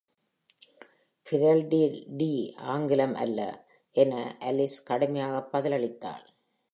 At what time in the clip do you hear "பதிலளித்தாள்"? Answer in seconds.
5.51-6.25